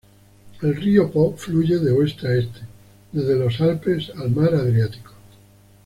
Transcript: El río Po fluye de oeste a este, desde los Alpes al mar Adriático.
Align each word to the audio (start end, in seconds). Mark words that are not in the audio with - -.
El 0.63 0.75
río 0.77 1.11
Po 1.11 1.35
fluye 1.37 1.77
de 1.77 1.91
oeste 1.91 2.27
a 2.27 2.33
este, 2.35 2.61
desde 3.11 3.35
los 3.35 3.61
Alpes 3.61 4.11
al 4.17 4.31
mar 4.31 4.51
Adriático. 4.55 5.11